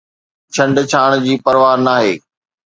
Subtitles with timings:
[0.55, 2.11] ڇنڊڇاڻ جي پرواهه ناهي